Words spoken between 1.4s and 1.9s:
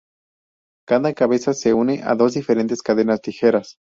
se